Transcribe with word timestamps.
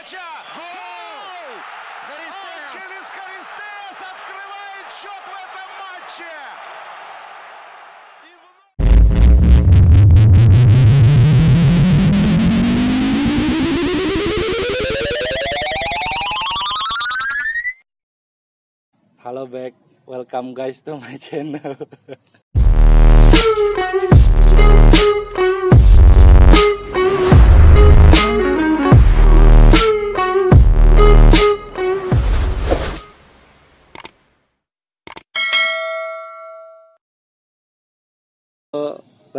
передача! 0.00 0.24
Гол! 0.54 1.60
Ангелис 2.08 3.08
Харистеас 3.10 3.98
открывает 4.12 4.88
счет 4.90 5.24
в 5.26 5.36
этом 5.44 5.68
матче! 5.80 6.32
И 8.24 8.32
вновь- 8.40 9.66
Halo 19.22 19.46
back, 19.46 19.74
welcome 20.06 20.54
guys 20.54 20.80
to 20.82 20.98
my 21.00 21.16
channel. 21.18 21.76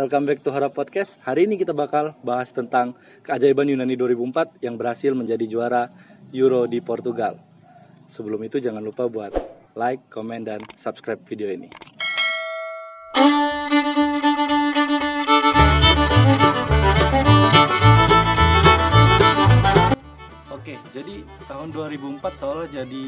Welcome 0.03 0.27
back 0.27 0.43
to 0.43 0.51
Hara 0.51 0.67
Podcast. 0.67 1.15
Hari 1.23 1.47
ini 1.47 1.55
kita 1.55 1.71
bakal 1.71 2.11
bahas 2.27 2.51
tentang 2.51 2.91
keajaiban 3.23 3.63
Yunani 3.71 3.95
2004 3.95 4.59
yang 4.59 4.75
berhasil 4.75 5.15
menjadi 5.15 5.47
juara 5.47 5.87
Euro 6.35 6.67
di 6.67 6.83
Portugal. 6.83 7.39
Sebelum 8.11 8.43
itu 8.43 8.59
jangan 8.59 8.83
lupa 8.83 9.07
buat 9.07 9.31
like, 9.79 10.03
komen, 10.11 10.43
dan 10.43 10.59
subscribe 10.75 11.23
video 11.23 11.47
ini. 11.47 11.71
Oke, 20.51 20.83
jadi 20.91 21.23
tahun 21.47 21.71
2004 21.71 22.19
seolah 22.43 22.67
jadi 22.67 23.07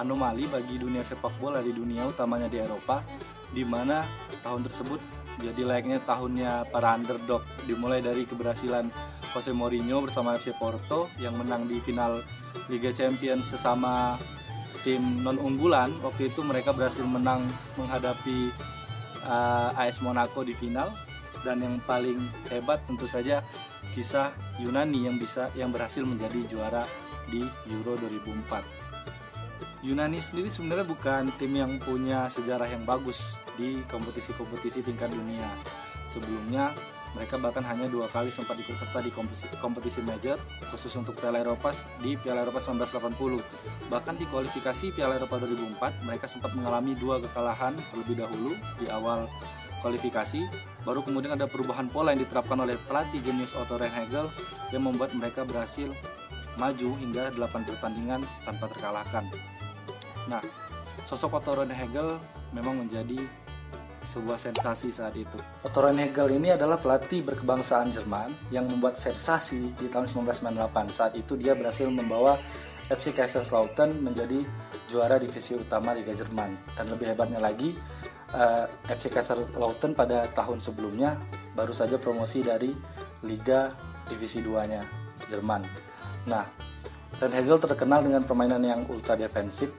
anomali 0.00 0.48
bagi 0.48 0.80
dunia 0.80 1.04
sepak 1.04 1.36
bola 1.36 1.60
di 1.60 1.76
dunia 1.76 2.08
utamanya 2.08 2.48
di 2.48 2.56
Eropa 2.56 3.04
di 3.52 3.68
mana 3.68 4.08
tahun 4.40 4.64
tersebut 4.64 5.21
jadi 5.40 5.62
layaknya 5.64 5.98
tahunnya 6.04 6.68
para 6.68 6.92
underdog 6.92 7.46
dimulai 7.64 8.04
dari 8.04 8.28
keberhasilan 8.28 8.92
Jose 9.32 9.54
Mourinho 9.54 10.04
bersama 10.04 10.36
FC 10.36 10.52
Porto 10.52 11.08
yang 11.16 11.38
menang 11.40 11.64
di 11.64 11.80
final 11.80 12.20
Liga 12.68 12.92
Champions 12.92 13.48
sesama 13.48 14.20
tim 14.82 15.22
non 15.22 15.38
unggulan 15.38 15.94
waktu 16.02 16.28
itu 16.28 16.42
mereka 16.42 16.74
berhasil 16.74 17.06
menang 17.06 17.46
menghadapi 17.78 18.50
uh, 19.24 19.78
AS 19.78 20.02
Monaco 20.02 20.42
di 20.42 20.52
final 20.58 20.90
dan 21.46 21.62
yang 21.62 21.78
paling 21.86 22.18
hebat 22.50 22.82
tentu 22.86 23.06
saja 23.06 23.42
kisah 23.94 24.34
Yunani 24.62 25.06
yang 25.06 25.16
bisa 25.18 25.50
yang 25.58 25.70
berhasil 25.70 26.02
menjadi 26.02 26.38
juara 26.50 26.84
di 27.30 27.42
Euro 27.70 27.98
2004. 27.98 28.81
Yunani 29.82 30.22
sendiri 30.22 30.46
sebenarnya 30.46 30.86
bukan 30.86 31.34
tim 31.42 31.58
yang 31.58 31.74
punya 31.82 32.30
sejarah 32.30 32.70
yang 32.70 32.86
bagus 32.86 33.18
di 33.58 33.82
kompetisi-kompetisi 33.90 34.78
tingkat 34.86 35.10
dunia. 35.10 35.50
Sebelumnya 36.06 36.70
mereka 37.18 37.34
bahkan 37.34 37.66
hanya 37.66 37.90
dua 37.90 38.06
kali 38.06 38.30
sempat 38.30 38.54
ikut 38.62 38.78
serta 38.78 39.02
di 39.02 39.10
kompetisi, 39.10 39.50
kompetisi 39.58 39.98
major 40.06 40.38
khusus 40.70 40.94
untuk 40.94 41.18
Piala 41.18 41.42
Eropa 41.42 41.74
di 41.98 42.14
Piala 42.14 42.46
Eropa 42.46 42.62
1980. 42.62 43.90
Bahkan 43.90 44.14
di 44.22 44.24
kualifikasi 44.30 44.94
Piala 44.94 45.18
Eropa 45.18 45.42
2004 45.42 46.06
mereka 46.06 46.30
sempat 46.30 46.54
mengalami 46.54 46.94
dua 46.94 47.18
kekalahan 47.18 47.74
terlebih 47.90 48.22
dahulu 48.22 48.54
di 48.78 48.86
awal 48.86 49.26
kualifikasi. 49.82 50.46
Baru 50.86 51.02
kemudian 51.02 51.34
ada 51.34 51.50
perubahan 51.50 51.90
pola 51.90 52.14
yang 52.14 52.22
diterapkan 52.22 52.62
oleh 52.62 52.78
pelatih 52.86 53.18
jenius 53.18 53.50
Otto 53.58 53.82
Rehhagel 53.82 54.30
yang 54.70 54.86
membuat 54.86 55.10
mereka 55.10 55.42
berhasil 55.42 55.90
maju 56.54 56.88
hingga 57.02 57.34
8 57.34 57.66
pertandingan 57.66 58.22
tanpa 58.46 58.70
terkalahkan. 58.70 59.26
Nah, 60.30 60.42
sosok 61.06 61.42
Otto 61.42 61.62
Rehhagel 61.62 62.18
memang 62.54 62.86
menjadi 62.86 63.18
sebuah 64.02 64.38
sensasi 64.38 64.90
saat 64.90 65.14
itu. 65.14 65.38
Otto 65.62 65.78
Rehhagel 65.82 66.38
ini 66.38 66.54
adalah 66.54 66.78
pelatih 66.78 67.22
berkebangsaan 67.22 67.94
Jerman 67.94 68.34
yang 68.50 68.66
membuat 68.66 68.98
sensasi 68.98 69.74
di 69.78 69.86
tahun 69.86 70.10
1998. 70.10 70.90
Saat 70.90 71.14
itu 71.14 71.38
dia 71.38 71.54
berhasil 71.54 71.86
membawa 71.86 72.38
FC 72.90 73.14
Kaiserslautern 73.14 74.02
menjadi 74.02 74.42
juara 74.90 75.16
divisi 75.16 75.54
utama 75.54 75.94
Liga 75.94 76.12
Jerman. 76.12 76.74
Dan 76.74 76.90
lebih 76.90 77.14
hebatnya 77.14 77.38
lagi, 77.38 77.72
eh, 78.34 78.64
FC 78.90 79.08
Kaiserslautern 79.08 79.94
pada 79.94 80.26
tahun 80.34 80.58
sebelumnya 80.58 81.16
baru 81.54 81.72
saja 81.72 81.96
promosi 81.96 82.42
dari 82.42 82.74
Liga 83.22 83.70
Divisi 84.10 84.42
2-nya 84.42 84.82
Jerman. 85.30 85.62
Nah, 86.26 86.44
Ren 87.22 87.32
Hegel 87.32 87.62
terkenal 87.62 88.02
dengan 88.02 88.26
permainan 88.26 88.60
yang 88.66 88.82
ultra 88.90 89.14
defensif 89.14 89.70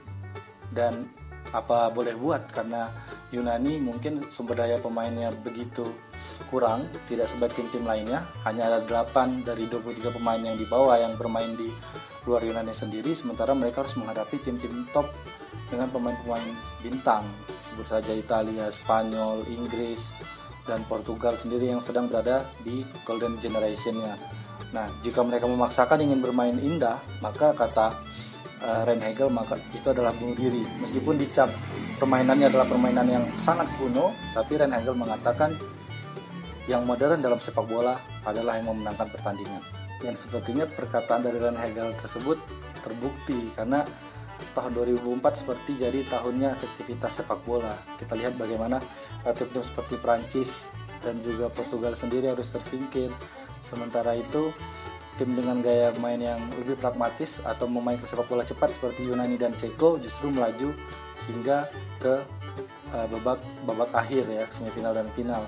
dan 0.74 1.08
apa 1.54 1.88
boleh 1.94 2.18
buat? 2.18 2.50
Karena 2.50 2.90
Yunani 3.30 3.78
mungkin 3.78 4.26
sumber 4.26 4.58
daya 4.58 4.82
pemainnya 4.82 5.30
begitu 5.30 5.86
kurang 6.50 6.90
tidak 7.06 7.30
sebaik 7.30 7.54
tim-tim 7.54 7.86
lainnya. 7.86 8.26
Hanya 8.42 8.74
ada 8.74 9.06
8 9.06 9.46
dari 9.46 9.70
23 9.70 10.10
pemain 10.10 10.42
yang 10.42 10.58
dibawa 10.58 10.98
yang 10.98 11.14
bermain 11.14 11.54
di 11.54 11.70
luar 12.26 12.42
Yunani 12.42 12.74
sendiri. 12.74 13.14
Sementara 13.14 13.54
mereka 13.54 13.86
harus 13.86 13.94
menghadapi 13.94 14.42
tim-tim 14.42 14.84
top 14.90 15.06
dengan 15.70 15.88
pemain-pemain 15.94 16.50
bintang. 16.82 17.24
Sebut 17.64 17.86
saja 17.86 18.12
Italia, 18.12 18.68
Spanyol, 18.74 19.46
Inggris 19.48 20.12
dan 20.64 20.82
Portugal 20.88 21.36
sendiri 21.36 21.70
yang 21.70 21.80
sedang 21.80 22.08
berada 22.08 22.48
di 22.64 22.82
golden 23.04 23.36
generation-nya. 23.38 24.16
Nah, 24.72 24.90
jika 25.06 25.22
mereka 25.22 25.46
memaksakan 25.46 26.02
ingin 26.02 26.18
bermain 26.24 26.56
indah, 26.58 26.98
maka 27.22 27.54
kata 27.54 27.94
uh, 28.64 28.82
Ren 28.88 29.00
Hegel 29.04 29.28
maka 29.28 29.60
itu 29.76 29.92
adalah 29.92 30.16
bunuh 30.16 30.34
diri. 30.34 30.64
Meskipun 30.80 31.20
dicap 31.20 31.52
permainannya 32.00 32.48
adalah 32.48 32.66
permainan 32.66 33.06
yang 33.06 33.24
sangat 33.36 33.68
kuno, 33.76 34.16
tapi 34.32 34.56
Ren 34.56 34.72
Hegel 34.72 34.96
mengatakan 34.96 35.52
yang 36.64 36.88
modern 36.88 37.20
dalam 37.20 37.36
sepak 37.36 37.68
bola 37.68 38.00
adalah 38.24 38.56
yang 38.56 38.72
memenangkan 38.72 39.12
pertandingan. 39.12 39.60
Yang 40.00 40.28
sepertinya 40.28 40.64
perkataan 40.64 41.22
dari 41.28 41.36
Ren 41.36 41.56
Hegel 41.60 41.92
tersebut 42.00 42.40
terbukti 42.80 43.52
karena 43.52 43.84
tahun 44.52 44.72
2004 44.76 45.40
seperti 45.40 45.72
jadi 45.78 46.00
tahunnya 46.08 46.56
efektivitas 46.56 47.20
sepak 47.20 47.40
bola. 47.44 47.76
Kita 48.00 48.16
lihat 48.16 48.36
bagaimana 48.36 48.80
tim-tim 49.36 49.62
seperti 49.64 49.94
Prancis 50.00 50.72
dan 51.04 51.20
juga 51.20 51.52
Portugal 51.52 51.92
sendiri 51.92 52.32
harus 52.32 52.48
tersingkir. 52.48 53.12
Sementara 53.60 54.12
itu 54.16 54.52
tim 55.14 55.34
dengan 55.38 55.62
gaya 55.62 55.94
main 56.02 56.18
yang 56.18 56.40
lebih 56.58 56.74
pragmatis 56.78 57.38
atau 57.46 57.70
memainkan 57.70 58.06
sepak 58.06 58.26
bola 58.26 58.42
cepat 58.42 58.74
seperti 58.74 59.06
Yunani 59.06 59.38
dan 59.38 59.54
Ceko 59.54 59.98
justru 60.02 60.30
melaju 60.30 60.74
hingga 61.30 61.70
ke 62.02 62.14
uh, 62.90 63.06
babak 63.08 63.38
babak 63.66 63.90
akhir 63.94 64.26
ya 64.26 64.44
semifinal 64.50 64.94
dan 64.94 65.06
final. 65.14 65.46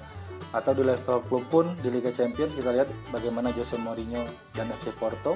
Atau 0.55 0.79
di 0.79 0.87
level 0.87 1.21
klub 1.27 1.45
pun 1.51 1.75
di 1.83 1.91
Liga 1.91 2.15
Champions 2.15 2.55
kita 2.55 2.71
lihat 2.71 2.89
bagaimana 3.11 3.51
Jose 3.51 3.75
Mourinho 3.75 4.25
dan 4.55 4.71
FC 4.79 4.95
Porto 4.95 5.35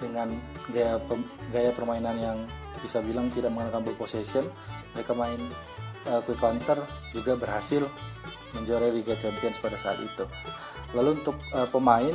dengan 0.00 0.32
gaya 0.72 0.96
pem- 1.00 1.28
gaya 1.52 1.70
permainan 1.72 2.16
yang 2.16 2.38
bisa 2.80 3.00
bilang 3.04 3.28
tidak 3.32 3.52
menggunakan 3.52 3.80
ball 3.84 3.96
possession 3.96 4.44
mereka 4.92 5.12
main 5.16 5.40
uh, 6.08 6.20
quick 6.24 6.40
counter 6.40 6.80
juga 7.12 7.36
berhasil 7.36 7.84
menjuarai 8.56 8.92
Liga 8.92 9.12
Champions 9.20 9.60
pada 9.60 9.76
saat 9.76 10.00
itu. 10.00 10.24
Lalu 10.96 11.20
untuk 11.20 11.36
uh, 11.52 11.68
pemain 11.68 12.14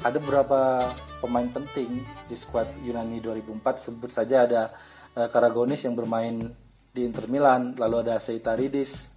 ada 0.00 0.16
beberapa 0.16 0.92
pemain 1.20 1.48
penting 1.52 2.00
di 2.24 2.36
skuad 2.36 2.80
Yunani 2.80 3.20
2004 3.20 3.60
sebut 3.76 4.08
saja 4.08 4.48
ada 4.48 4.62
uh, 5.12 5.28
Karagonis 5.28 5.84
yang 5.84 5.92
bermain 5.92 6.48
di 6.90 7.04
Inter 7.04 7.28
Milan 7.28 7.76
lalu 7.76 8.08
ada 8.08 8.16
Seitaridis 8.16 9.12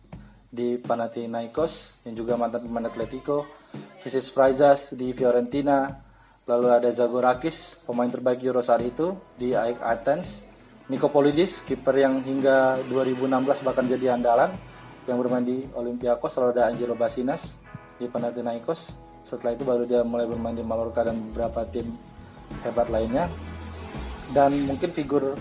di 0.54 0.78
Panathinaikos 0.78 2.04
yang 2.06 2.14
juga 2.20 2.36
mantan 2.36 2.68
pemain 2.68 2.86
Atletico 2.92 3.48
Visis 4.04 4.30
Fraizas 4.30 4.94
di 4.94 5.16
Fiorentina 5.16 5.88
lalu 6.44 6.68
ada 6.76 6.92
Zagorakis 6.92 7.80
pemain 7.88 8.12
terbaik 8.12 8.44
Euro 8.44 8.60
saat 8.60 8.84
itu 8.84 9.16
di 9.40 9.56
AEK 9.56 9.80
Athens 9.80 10.44
Nikopolidis 10.92 11.64
kiper 11.64 11.96
yang 11.96 12.20
hingga 12.20 12.84
2016 12.92 13.64
bahkan 13.64 13.88
jadi 13.88 14.20
andalan 14.20 14.52
yang 15.08 15.16
bermain 15.16 15.48
di 15.48 15.64
Olympiakos 15.72 16.36
lalu 16.44 16.60
ada 16.60 16.64
Angelo 16.68 17.00
Basinas 17.00 17.56
di 17.96 18.12
Panathinaikos 18.12 19.13
setelah 19.24 19.56
itu 19.56 19.64
baru 19.64 19.84
dia 19.88 20.04
mulai 20.04 20.28
bermain 20.28 20.54
di 20.54 20.62
Mallorca 20.62 21.08
dan 21.08 21.18
beberapa 21.32 21.64
tim 21.72 21.96
hebat 22.62 22.92
lainnya. 22.92 23.32
Dan 24.36 24.52
mungkin 24.68 24.92
figur 24.92 25.40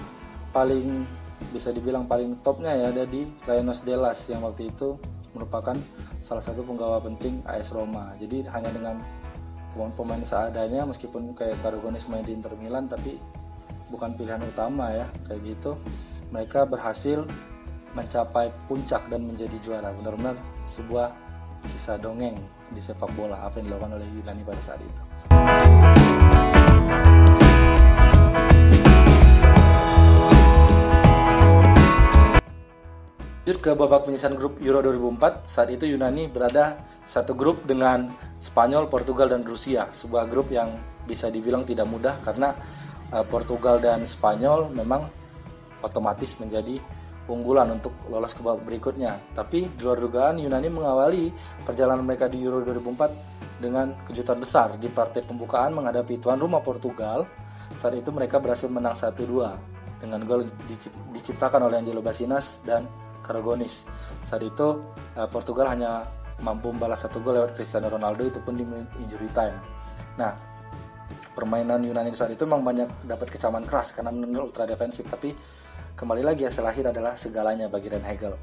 paling 0.54 1.04
bisa 1.50 1.74
dibilang 1.74 2.06
paling 2.06 2.38
topnya 2.40 2.72
ya 2.72 2.86
ada 2.94 3.04
di 3.04 3.26
Lionos 3.44 3.82
Delas 3.82 4.22
yang 4.30 4.46
waktu 4.46 4.70
itu 4.70 4.94
merupakan 5.34 5.74
salah 6.22 6.44
satu 6.44 6.62
penggawa 6.62 7.02
penting 7.02 7.42
AS 7.42 7.74
Roma. 7.74 8.14
Jadi 8.22 8.46
hanya 8.46 8.70
dengan 8.70 8.96
pemain-pemain 9.74 10.22
seadanya 10.22 10.84
meskipun 10.86 11.32
kayak 11.34 11.58
Karagonis 11.64 12.06
main 12.06 12.22
di 12.22 12.36
Inter 12.36 12.52
Milan 12.60 12.86
tapi 12.86 13.16
bukan 13.88 14.14
pilihan 14.14 14.40
utama 14.44 14.92
ya 14.92 15.06
kayak 15.26 15.40
gitu. 15.42 15.74
Mereka 16.30 16.68
berhasil 16.68 17.24
mencapai 17.92 18.48
puncak 18.68 19.08
dan 19.08 19.24
menjadi 19.24 19.56
juara. 19.60 19.92
Benar-benar 19.92 20.36
sebuah 20.64 21.12
kisah 21.70 21.98
dongeng 21.98 22.34
di 22.72 22.80
sepak 22.82 23.10
bola 23.14 23.42
apa 23.44 23.60
yang 23.60 23.70
dilakukan 23.70 24.00
oleh 24.00 24.08
Yunani 24.18 24.42
pada 24.42 24.62
saat 24.64 24.80
itu. 24.82 25.02
Lanjut 33.42 33.58
ke 33.58 33.70
babak 33.74 34.06
penyisian 34.06 34.38
grup 34.38 34.62
Euro 34.62 34.80
2004, 34.80 35.50
saat 35.50 35.68
itu 35.74 35.84
Yunani 35.84 36.30
berada 36.30 36.78
satu 37.02 37.34
grup 37.34 37.66
dengan 37.66 38.14
Spanyol, 38.38 38.86
Portugal, 38.86 39.28
dan 39.28 39.42
Rusia. 39.42 39.90
Sebuah 39.90 40.30
grup 40.30 40.48
yang 40.54 40.78
bisa 41.04 41.26
dibilang 41.26 41.66
tidak 41.66 41.90
mudah 41.90 42.14
karena 42.22 42.54
eh, 43.10 43.24
Portugal 43.26 43.82
dan 43.82 44.06
Spanyol 44.06 44.70
memang 44.70 45.04
otomatis 45.82 46.38
menjadi 46.38 46.78
unggulan 47.30 47.70
untuk 47.78 47.94
lolos 48.10 48.34
ke 48.34 48.42
babak 48.42 48.66
berikutnya. 48.66 49.18
Tapi 49.34 49.70
di 49.70 49.80
luar 49.82 49.98
dugaan 50.02 50.42
Yunani 50.42 50.68
mengawali 50.72 51.30
perjalanan 51.62 52.02
mereka 52.02 52.26
di 52.26 52.42
Euro 52.42 52.62
2004 52.66 53.62
dengan 53.62 53.94
kejutan 54.02 54.42
besar 54.42 54.74
di 54.74 54.90
partai 54.90 55.22
pembukaan 55.22 55.74
menghadapi 55.74 56.18
tuan 56.18 56.42
rumah 56.42 56.64
Portugal. 56.64 57.26
Saat 57.78 57.96
itu 57.96 58.10
mereka 58.10 58.42
berhasil 58.42 58.66
menang 58.68 58.98
1-2 58.98 60.02
dengan 60.02 60.20
gol 60.26 60.44
diciptakan 61.14 61.70
oleh 61.70 61.78
Angelo 61.78 62.02
Basinas 62.02 62.58
dan 62.66 62.90
Karagonis. 63.22 63.86
Saat 64.26 64.42
itu 64.42 64.82
uh, 65.14 65.28
Portugal 65.30 65.70
hanya 65.70 66.02
mampu 66.42 66.74
membalas 66.74 67.06
satu 67.06 67.22
gol 67.22 67.38
lewat 67.38 67.54
Cristiano 67.54 67.86
Ronaldo 67.86 68.26
itu 68.26 68.42
pun 68.42 68.58
di 68.58 68.66
injury 68.98 69.30
time. 69.30 69.54
Nah, 70.18 70.34
permainan 71.32 71.86
Yunani 71.86 72.12
saat 72.12 72.34
itu 72.34 72.44
memang 72.44 72.66
banyak 72.66 73.06
dapat 73.06 73.30
kecaman 73.30 73.64
keras 73.64 73.94
karena 73.94 74.10
menurut 74.10 74.52
ultra 74.52 74.66
defensif, 74.66 75.06
tapi 75.06 75.32
kembali 75.92 76.22
lagi 76.24 76.48
hasil 76.48 76.64
akhir 76.64 76.92
adalah 76.94 77.12
segalanya 77.12 77.68
bagi 77.68 77.92
Ren 77.92 78.04
Hegel. 78.04 78.34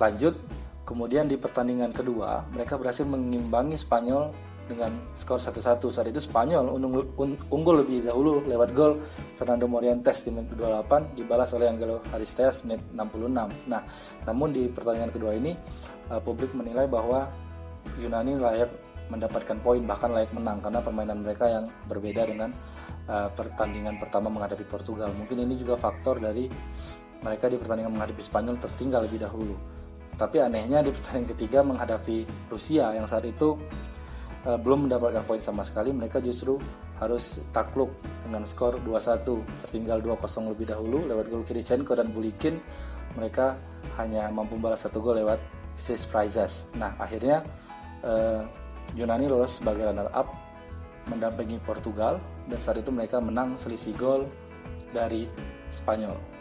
Lanjut, 0.00 0.34
kemudian 0.88 1.28
di 1.28 1.36
pertandingan 1.36 1.92
kedua 1.92 2.44
mereka 2.52 2.80
berhasil 2.80 3.04
mengimbangi 3.04 3.76
Spanyol 3.76 4.32
dengan 4.64 4.96
skor 5.12 5.36
1-1 5.36 5.76
saat 5.92 6.08
itu 6.08 6.24
Spanyol 6.24 6.72
unggul, 7.52 7.84
lebih 7.84 8.08
dahulu 8.08 8.40
lewat 8.48 8.72
gol. 8.72 8.96
Fernando 9.36 9.68
Morientes 9.68 10.24
di 10.24 10.32
menit 10.32 10.56
28 10.56 11.20
dibalas 11.20 11.52
oleh 11.52 11.68
Angelo 11.68 12.00
Aristeas 12.16 12.64
menit 12.64 12.80
66 12.96 13.68
nah 13.68 13.84
namun 14.24 14.56
di 14.56 14.64
pertandingan 14.72 15.12
kedua 15.12 15.36
ini 15.36 15.52
uh, 16.08 16.16
publik 16.24 16.56
menilai 16.56 16.88
bahwa 16.88 17.28
Yunani 18.00 18.40
layak 18.40 18.72
mendapatkan 19.12 19.60
poin 19.60 19.84
bahkan 19.84 20.08
layak 20.16 20.32
menang 20.32 20.64
karena 20.64 20.80
permainan 20.80 21.20
mereka 21.20 21.44
yang 21.44 21.68
berbeda 21.84 22.24
dengan 22.24 22.48
uh, 23.08 23.28
pertandingan 23.32 23.96
pertama 23.98 24.30
menghadapi 24.30 24.64
Portugal. 24.66 25.10
Mungkin 25.12 25.44
ini 25.44 25.54
juga 25.58 25.76
faktor 25.76 26.20
dari 26.20 26.48
mereka 27.24 27.48
di 27.48 27.56
pertandingan 27.56 27.92
menghadapi 27.94 28.22
Spanyol 28.22 28.56
tertinggal 28.60 29.06
lebih 29.06 29.24
dahulu. 29.24 29.56
Tapi 30.14 30.38
anehnya 30.38 30.84
di 30.84 30.94
pertandingan 30.94 31.28
ketiga 31.34 31.60
menghadapi 31.66 32.28
Rusia 32.52 32.94
yang 32.94 33.08
saat 33.08 33.26
itu 33.26 33.58
uh, 34.46 34.58
belum 34.58 34.86
mendapatkan 34.86 35.26
poin 35.26 35.42
sama 35.42 35.66
sekali 35.66 35.90
mereka 35.90 36.22
justru 36.22 36.60
harus 37.02 37.42
takluk 37.50 37.90
dengan 38.22 38.46
skor 38.46 38.78
2-1 38.78 39.26
tertinggal 39.66 39.98
2-0 39.98 40.54
lebih 40.54 40.70
dahulu 40.70 41.02
lewat 41.10 41.26
gol 41.26 41.42
Kirichenko 41.42 41.98
dan 41.98 42.14
Bulikin. 42.14 42.62
Mereka 43.14 43.54
hanya 43.98 44.26
mampu 44.30 44.58
balas 44.58 44.82
satu 44.86 44.98
gol 45.02 45.18
lewat 45.18 45.38
Vises 45.78 46.06
Prizes 46.06 46.52
nah 46.78 46.94
akhirnya 46.98 47.42
uh, 48.06 48.42
Yunani 48.94 49.26
lolos 49.26 49.58
sebagai 49.58 49.90
runner 49.90 50.10
up 50.14 50.30
mendampingi 51.08 51.60
Portugal 51.62 52.20
dan 52.48 52.58
saat 52.60 52.80
itu 52.80 52.90
mereka 52.92 53.20
menang 53.20 53.56
selisih 53.60 53.92
gol 53.96 54.28
dari 54.92 55.28
Spanyol 55.68 56.34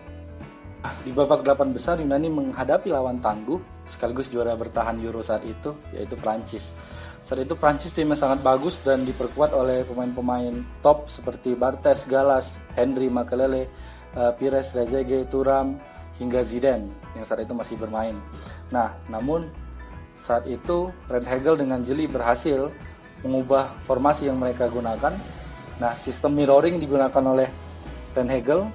di 1.07 1.15
babak 1.15 1.47
delapan 1.47 1.71
besar 1.71 1.95
Yunani 1.99 2.27
menghadapi 2.27 2.91
lawan 2.91 3.23
tangguh 3.23 3.59
sekaligus 3.87 4.27
juara 4.27 4.51
bertahan 4.55 4.99
Euro 4.99 5.23
saat 5.23 5.47
itu 5.47 5.71
yaitu 5.95 6.19
Prancis 6.19 6.75
saat 7.23 7.39
itu 7.39 7.55
Prancis 7.55 7.95
timnya 7.95 8.19
sangat 8.19 8.43
bagus 8.43 8.83
dan 8.83 9.07
diperkuat 9.07 9.55
oleh 9.55 9.87
pemain-pemain 9.87 10.59
top 10.83 11.07
seperti 11.07 11.55
Bartes, 11.55 12.03
Galas, 12.03 12.59
Henry, 12.75 13.07
Makelele, 13.07 13.71
uh, 14.11 14.35
Pires, 14.35 14.75
Rezege, 14.75 15.23
Turam, 15.31 15.79
hingga 16.19 16.43
Zidane 16.43 16.91
yang 17.15 17.23
saat 17.23 17.47
itu 17.47 17.55
masih 17.55 17.79
bermain. 17.79 18.19
Nah, 18.75 18.91
namun 19.07 19.47
saat 20.19 20.45
itu 20.51 20.91
Ren 21.07 21.23
Hegel 21.23 21.57
dengan 21.57 21.79
jeli 21.79 22.11
berhasil 22.11 22.69
mengubah 23.23 23.73
formasi 23.87 24.27
yang 24.27 24.37
mereka 24.37 24.67
gunakan. 24.67 25.15
Nah, 25.79 25.91
sistem 25.97 26.37
mirroring 26.37 26.77
digunakan 26.77 27.23
oleh 27.23 27.49
Ren 28.13 28.29
Hegel 28.29 28.69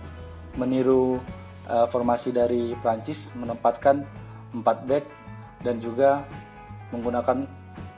meniru 0.59 1.23
uh, 1.71 1.87
formasi 1.87 2.35
dari 2.35 2.75
Prancis 2.83 3.31
menempatkan 3.39 4.03
4 4.51 4.65
back 4.89 5.05
dan 5.63 5.79
juga 5.79 6.25
menggunakan 6.91 7.47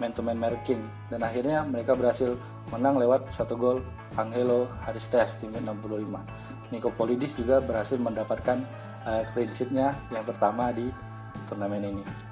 man 0.00 0.12
to 0.12 0.20
man 0.24 0.36
marking 0.36 0.80
dan 1.12 1.24
akhirnya 1.24 1.62
mereka 1.64 1.92
berhasil 1.92 2.34
menang 2.72 2.96
lewat 3.00 3.28
satu 3.32 3.54
gol 3.56 3.78
Angelo 4.16 4.68
Haristes 4.84 5.40
di 5.40 5.48
menit 5.48 5.64
65. 5.70 6.70
Nico 6.70 6.90
Polidis 6.94 7.34
juga 7.34 7.58
berhasil 7.58 7.98
mendapatkan 7.98 8.62
uh, 9.06 9.22
clean 9.32 9.50
sheet-nya 9.50 9.94
yang 10.10 10.22
pertama 10.26 10.70
di 10.74 10.86
turnamen 11.46 11.82
ini. 11.82 12.29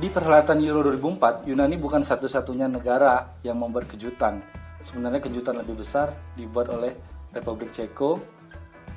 Di 0.00 0.08
perhelatan 0.08 0.64
Euro 0.64 0.96
2004, 0.96 1.44
Yunani 1.44 1.76
bukan 1.76 2.00
satu-satunya 2.00 2.72
negara 2.72 3.36
yang 3.44 3.60
membuat 3.60 3.84
kejutan. 3.84 4.40
Sebenarnya 4.80 5.20
kejutan 5.20 5.60
lebih 5.60 5.76
besar 5.76 6.16
dibuat 6.40 6.72
oleh 6.72 6.96
Republik 7.36 7.68
Ceko 7.68 8.16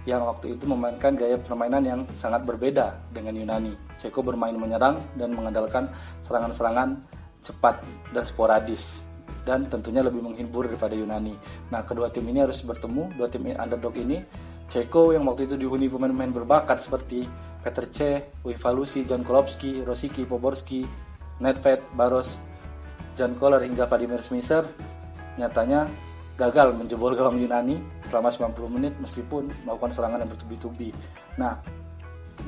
yang 0.08 0.24
waktu 0.24 0.56
itu 0.56 0.64
memainkan 0.64 1.12
gaya 1.20 1.36
permainan 1.36 1.84
yang 1.84 2.00
sangat 2.16 2.48
berbeda 2.48 2.96
dengan 3.12 3.36
Yunani. 3.36 3.76
Ceko 4.00 4.24
bermain 4.24 4.56
menyerang 4.56 5.04
dan 5.20 5.36
mengandalkan 5.36 5.92
serangan-serangan 6.24 6.96
cepat 7.44 7.84
dan 8.16 8.24
sporadis 8.24 9.04
dan 9.44 9.68
tentunya 9.68 10.00
lebih 10.04 10.24
menghibur 10.24 10.68
daripada 10.68 10.96
Yunani. 10.96 11.36
Nah, 11.72 11.84
kedua 11.84 12.10
tim 12.10 12.24
ini 12.28 12.44
harus 12.44 12.64
bertemu, 12.64 13.16
dua 13.16 13.28
tim 13.28 13.44
underdog 13.48 13.96
ini. 14.00 14.24
Ceko 14.64 15.12
yang 15.12 15.28
waktu 15.28 15.46
itu 15.46 15.60
dihuni 15.60 15.92
pemain-pemain 15.92 16.32
berbakat 16.32 16.80
seperti 16.80 17.28
Peter 17.62 17.86
Cech, 17.92 18.42
Uifalusi, 18.48 19.04
Jan 19.04 19.22
Kolowski, 19.22 19.84
Rosicki, 19.84 20.24
Poborski, 20.24 20.88
Nedved, 21.44 21.84
Baros, 21.94 22.40
Jan 23.14 23.36
Koller 23.38 23.62
hingga 23.62 23.86
Vladimir 23.86 24.24
Smisser 24.24 24.66
nyatanya 25.38 25.86
gagal 26.34 26.74
menjebol 26.74 27.14
gawang 27.14 27.38
Yunani 27.38 27.78
selama 28.02 28.34
90 28.34 28.76
menit 28.76 28.94
meskipun 28.98 29.52
melakukan 29.68 29.94
serangan 29.94 30.26
yang 30.26 30.32
bertubi-tubi. 30.32 30.90
Nah, 31.38 31.62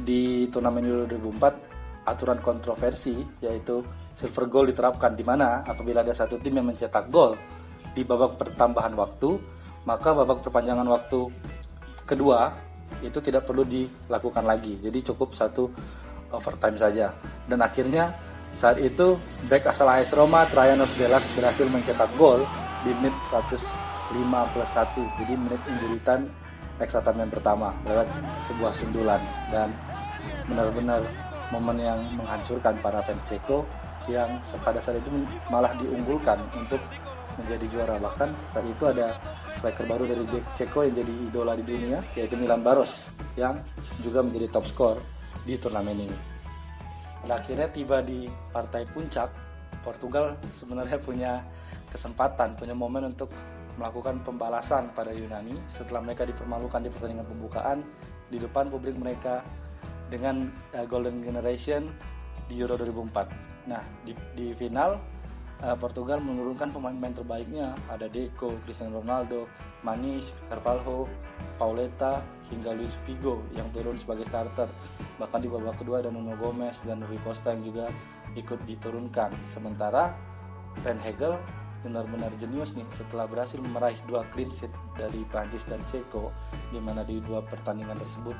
di 0.01 0.49
turnamen 0.49 0.81
Euro 0.87 1.05
2004 1.05 1.74
aturan 2.05 2.39
kontroversi 2.39 3.17
yaitu 3.41 3.81
silver 4.13 4.45
goal 4.47 4.65
diterapkan 4.69 5.17
di 5.17 5.25
mana 5.25 5.65
apabila 5.65 6.05
ada 6.05 6.13
satu 6.13 6.37
tim 6.39 6.55
yang 6.55 6.69
mencetak 6.69 7.09
gol 7.09 7.35
di 7.91 8.05
babak 8.05 8.37
pertambahan 8.37 8.93
waktu, 8.93 9.39
maka 9.87 10.13
babak 10.13 10.43
perpanjangan 10.43 10.85
waktu 10.85 11.31
kedua 12.05 12.53
itu 13.01 13.17
tidak 13.19 13.49
perlu 13.49 13.65
dilakukan 13.65 14.45
lagi. 14.45 14.77
Jadi 14.79 14.99
cukup 15.11 15.33
satu 15.33 15.71
overtime 16.29 16.77
saja. 16.77 17.11
Dan 17.49 17.63
akhirnya 17.63 18.13
saat 18.55 18.79
itu 18.79 19.19
back 19.51 19.71
asal 19.71 19.89
AS 19.89 20.15
Roma 20.15 20.47
Traianos 20.47 20.93
Delas 20.95 21.23
berhasil 21.35 21.67
mencetak 21.67 22.11
gol 22.15 22.43
di 22.85 22.91
menit 23.01 23.15
105 23.27 23.51
plus 24.53 24.71
1. 24.71 25.19
Jadi 25.23 25.33
menit 25.33 25.61
injury 25.65 25.99
time 26.05 26.29
extra 26.79 26.99
time 26.99 27.23
yang 27.23 27.31
pertama 27.31 27.71
lewat 27.87 28.07
sebuah 28.47 28.71
sundulan 28.75 29.21
dan 29.47 29.71
benar-benar 30.51 31.01
momen 31.53 31.77
yang 31.81 31.99
menghancurkan 32.17 32.77
para 32.81 33.01
fans 33.05 33.25
Ceko 33.25 33.65
yang 34.05 34.37
pada 34.61 34.77
saat 34.77 35.01
itu 35.01 35.09
malah 35.49 35.73
diunggulkan 35.81 36.37
untuk 36.53 36.81
menjadi 37.35 37.65
juara 37.67 37.95
bahkan 37.99 38.31
saat 38.47 38.63
itu 38.63 38.83
ada 38.87 39.17
striker 39.51 39.83
baru 39.89 40.07
dari 40.07 40.23
Ceko 40.55 40.87
yang 40.87 40.95
jadi 41.03 41.13
idola 41.27 41.53
di 41.57 41.65
dunia 41.67 41.99
yaitu 42.15 42.39
Milan 42.39 42.63
Baros 42.63 43.11
yang 43.35 43.59
juga 43.99 44.23
menjadi 44.23 44.47
top 44.53 44.65
skor 44.69 44.97
di 45.43 45.59
turnamen 45.59 45.99
ini. 45.99 46.17
Pada 47.25 47.41
akhirnya 47.41 47.67
tiba 47.73 48.05
di 48.05 48.29
partai 48.53 48.85
puncak, 48.85 49.33
Portugal 49.81 50.37
sebenarnya 50.53 51.01
punya 51.01 51.41
kesempatan, 51.89 52.53
punya 52.53 52.77
momen 52.77 53.09
untuk 53.09 53.33
melakukan 53.75 54.23
pembalasan 54.23 54.93
pada 54.95 55.11
Yunani 55.11 55.59
setelah 55.67 55.99
mereka 55.99 56.23
dipermalukan 56.23 56.79
di 56.79 56.89
pertandingan 56.93 57.27
pembukaan 57.27 57.77
di 58.31 58.37
depan 58.39 58.71
publik 58.71 58.95
mereka 58.95 59.43
dengan 60.09 60.49
uh, 60.73 60.85
Golden 60.85 61.21
Generation 61.21 61.89
di 62.45 62.61
Euro 62.61 62.77
2004. 62.77 63.69
Nah 63.69 63.81
di, 64.05 64.13
di 64.37 64.53
final 64.53 65.01
uh, 65.61 65.77
Portugal 65.77 66.21
menurunkan 66.21 66.69
pemain-pemain 66.69 67.15
terbaiknya 67.15 67.73
ada 67.89 68.05
Deco, 68.05 68.57
Cristiano 68.65 69.01
Ronaldo, 69.01 69.49
Manis, 69.81 70.33
Carvalho, 70.49 71.09
Pauleta 71.57 72.21
hingga 72.51 72.73
Luis 72.75 72.97
Figo 73.05 73.41
yang 73.57 73.69
turun 73.73 73.97
sebagai 73.97 74.27
starter. 74.27 74.69
Bahkan 75.17 75.39
di 75.41 75.49
babak 75.49 75.81
kedua 75.81 76.03
ada 76.05 76.13
Nuno 76.13 76.37
Gomez 76.37 76.81
dan 76.85 77.01
Rui 77.05 77.21
Costa 77.25 77.53
yang 77.53 77.63
juga 77.65 77.85
ikut 78.35 78.59
diturunkan. 78.67 79.31
Sementara 79.47 80.13
Ren 80.83 80.99
Hegel 80.99 81.39
benar-benar 81.85 82.33
jenius 82.41 82.73
nih 82.73 82.83
setelah 82.89 83.29
berhasil 83.29 83.61
meraih 83.61 83.97
dua 84.09 84.25
clean 84.33 84.49
sheet 84.49 84.73
dari 84.97 85.21
Prancis 85.29 85.69
dan 85.69 85.77
Ceko 85.85 86.33
di 86.73 86.81
mana 86.81 87.05
di 87.05 87.21
dua 87.21 87.45
pertandingan 87.45 88.01
tersebut 88.01 88.33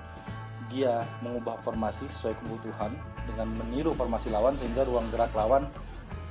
dia 0.69 1.05
mengubah 1.21 1.61
formasi 1.61 2.09
sesuai 2.09 2.35
kebutuhan 2.41 2.91
dengan 3.25 3.47
meniru 3.53 3.93
formasi 3.93 4.29
lawan 4.33 4.57
sehingga 4.57 4.85
ruang 4.85 5.09
gerak 5.13 5.33
lawan 5.37 5.69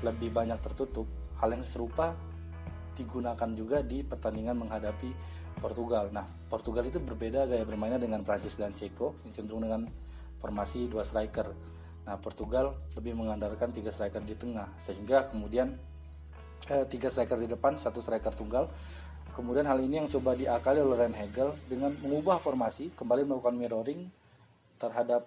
lebih 0.03 0.31
banyak 0.35 0.59
tertutup. 0.61 1.07
Hal 1.39 1.55
yang 1.55 1.65
serupa 1.67 2.15
digunakan 2.95 3.51
juga 3.55 3.83
di 3.83 4.07
pertandingan 4.07 4.55
menghadapi 4.55 5.11
Portugal. 5.59 6.11
Nah, 6.15 6.27
Portugal 6.47 6.87
itu 6.87 7.03
berbeda 7.03 7.47
gaya 7.47 7.67
bermainnya 7.67 7.99
dengan 7.99 8.23
Prancis 8.23 8.55
dan 8.59 8.75
Ceko 8.75 9.19
yang 9.27 9.33
cenderung 9.35 9.63
dengan 9.67 9.87
formasi 10.39 10.87
dua 10.87 11.03
striker. 11.03 11.51
Nah, 12.05 12.17
Portugal 12.21 12.77
lebih 12.95 13.17
mengandalkan 13.17 13.73
tiga 13.73 13.89
striker 13.91 14.21
di 14.23 14.37
tengah 14.37 14.69
sehingga 14.77 15.33
kemudian 15.33 15.75
eh, 16.69 16.85
tiga 16.87 17.09
striker 17.09 17.39
di 17.41 17.49
depan, 17.51 17.81
satu 17.81 17.99
striker 17.99 18.35
tunggal. 18.35 18.69
Kemudian 19.35 19.67
hal 19.67 19.83
ini 19.83 19.99
yang 19.99 20.07
coba 20.07 20.39
diakali 20.39 20.79
oleh 20.79 20.95
Ren 20.95 21.17
Hegel 21.17 21.51
dengan 21.67 21.91
mengubah 21.99 22.39
formasi, 22.39 22.95
kembali 22.95 23.27
melakukan 23.27 23.59
mirroring 23.59 24.07
terhadap 24.85 25.25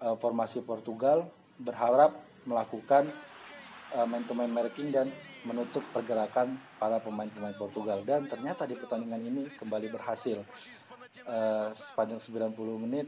eh, 0.00 0.16
formasi 0.16 0.64
Portugal, 0.64 1.28
berharap 1.60 2.16
melakukan 2.44 3.08
uh, 3.96 4.06
man-to-man 4.06 4.50
marking 4.52 4.92
dan 4.92 5.08
menutup 5.44 5.84
pergerakan 5.92 6.56
para 6.80 7.00
pemain-pemain 7.00 7.56
Portugal. 7.56 8.00
Dan 8.04 8.28
ternyata 8.28 8.64
di 8.64 8.76
pertandingan 8.76 9.20
ini 9.20 9.42
kembali 9.54 9.88
berhasil. 9.92 10.40
Uh, 11.24 11.70
sepanjang 11.72 12.20
90 12.20 12.84
menit 12.84 13.06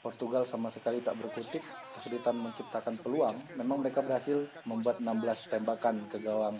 Portugal 0.00 0.46
sama 0.46 0.70
sekali 0.70 1.02
tak 1.02 1.18
berkutik 1.18 1.62
kesulitan 1.94 2.38
menciptakan 2.38 2.94
peluang. 3.02 3.34
Memang 3.58 3.82
mereka 3.82 4.02
berhasil 4.02 4.46
membuat 4.64 5.02
16 5.02 5.52
tembakan 5.52 6.06
ke 6.06 6.18
gawang 6.22 6.56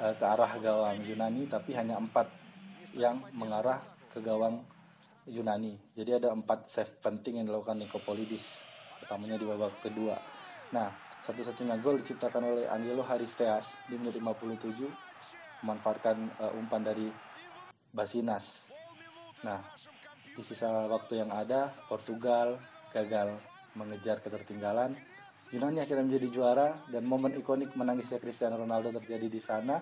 uh, 0.00 0.14
ke 0.14 0.24
arah 0.24 0.52
gawang 0.60 1.00
Yunani 1.02 1.48
tapi 1.48 1.72
hanya 1.72 1.96
empat 1.96 2.28
yang 2.92 3.20
mengarah 3.36 3.80
ke 4.12 4.20
gawang 4.20 4.60
Yunani 5.28 5.76
jadi 5.94 6.18
ada 6.18 6.32
empat 6.32 6.66
save 6.66 6.98
penting 7.04 7.40
yang 7.40 7.46
dilakukan 7.46 7.78
Nikopolidis 7.78 8.64
pertamanya 9.00 9.36
di 9.36 9.46
babak 9.46 9.78
kedua 9.84 10.16
Nah, 10.68 10.92
satu-satunya 11.24 11.80
gol 11.80 11.96
diciptakan 12.04 12.44
oleh 12.44 12.64
Angelo 12.68 13.00
Haristeas 13.00 13.80
di 13.88 13.96
menit 13.96 14.20
57 14.20 15.64
memanfaatkan 15.64 16.16
uh, 16.44 16.58
umpan 16.60 16.84
dari 16.84 17.08
Basinas. 17.88 18.68
Nah, 19.48 19.64
di 20.36 20.42
sisa 20.44 20.68
waktu 20.68 21.24
yang 21.24 21.32
ada, 21.32 21.72
Portugal 21.88 22.60
gagal 22.92 23.40
mengejar 23.80 24.20
ketertinggalan. 24.20 24.92
Yunani 25.48 25.80
akhirnya 25.80 26.04
menjadi 26.04 26.28
juara 26.28 26.68
dan 26.92 27.08
momen 27.08 27.32
ikonik 27.40 27.72
menangisnya 27.72 28.20
Cristiano 28.20 28.60
Ronaldo 28.60 28.92
terjadi 29.00 29.32
di 29.32 29.40
sana 29.40 29.80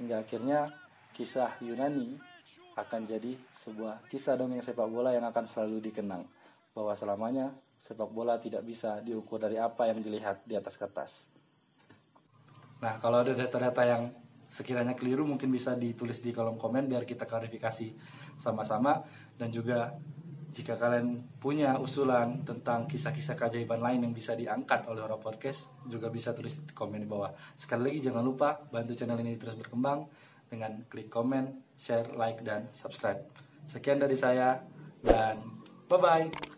hingga 0.00 0.24
akhirnya 0.24 0.72
kisah 1.12 1.60
Yunani 1.60 2.16
akan 2.76 3.00
jadi 3.08 3.32
sebuah 3.56 4.04
kisah 4.12 4.36
dongeng 4.36 4.60
sepak 4.60 4.86
bola 4.86 5.12
yang 5.12 5.24
akan 5.24 5.44
selalu 5.48 5.90
dikenang 5.90 6.24
bahwa 6.76 6.92
selamanya 6.92 7.56
sepak 7.80 8.08
bola 8.12 8.36
tidak 8.36 8.64
bisa 8.64 9.00
diukur 9.00 9.40
dari 9.40 9.56
apa 9.56 9.88
yang 9.88 10.00
dilihat 10.04 10.44
di 10.44 10.54
atas 10.56 10.76
kertas. 10.76 11.24
Nah, 12.84 13.00
kalau 13.00 13.24
ada 13.24 13.32
data-data 13.32 13.82
yang 13.88 14.12
sekiranya 14.46 14.94
keliru 14.94 15.26
mungkin 15.26 15.50
bisa 15.50 15.74
ditulis 15.74 16.22
di 16.22 16.30
kolom 16.30 16.60
komen 16.60 16.86
biar 16.86 17.02
kita 17.02 17.26
klarifikasi 17.26 17.96
sama-sama 18.38 19.02
dan 19.34 19.50
juga 19.50 19.96
jika 20.54 20.78
kalian 20.78 21.36
punya 21.36 21.76
usulan 21.76 22.40
tentang 22.46 22.88
kisah-kisah 22.88 23.36
keajaiban 23.36 23.76
lain 23.76 24.08
yang 24.08 24.14
bisa 24.16 24.32
diangkat 24.32 24.88
oleh 24.88 25.04
orang 25.04 25.20
podcast 25.20 25.68
juga 25.84 26.08
bisa 26.08 26.32
tulis 26.32 26.64
di 26.64 26.72
komen 26.72 27.02
di 27.02 27.08
bawah. 27.08 27.28
Sekali 27.52 27.92
lagi 27.92 28.00
jangan 28.00 28.24
lupa 28.24 28.56
bantu 28.72 28.96
channel 28.96 29.20
ini 29.20 29.36
terus 29.36 29.58
berkembang 29.58 30.08
dengan 30.46 30.82
klik 30.86 31.10
komen, 31.10 31.62
share, 31.76 32.10
like, 32.14 32.42
dan 32.46 32.70
subscribe. 32.72 33.20
Sekian 33.66 33.98
dari 33.98 34.14
saya 34.14 34.62
dan 35.02 35.42
bye-bye. 35.90 36.56